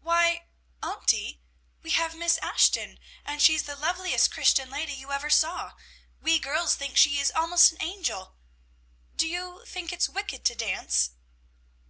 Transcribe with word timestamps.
Why, 0.00 0.46
auntie, 0.82 1.42
we 1.82 1.90
have 1.90 2.14
Miss 2.14 2.38
Ashton, 2.38 2.98
and 3.22 3.42
she's 3.42 3.64
the 3.64 3.76
loveliest 3.76 4.30
Christian 4.30 4.70
lady 4.70 4.94
you 4.94 5.12
ever 5.12 5.28
saw. 5.28 5.74
We 6.22 6.38
girls 6.38 6.74
think 6.74 6.96
she 6.96 7.18
is 7.18 7.30
almost 7.32 7.72
an 7.72 7.82
angel! 7.82 8.34
Do 9.16 9.28
you 9.28 9.62
think 9.66 9.92
it's 9.92 10.08
wicked 10.08 10.42
to 10.46 10.54
dance?" 10.54 11.10